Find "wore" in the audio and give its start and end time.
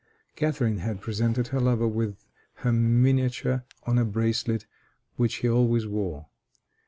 5.85-6.25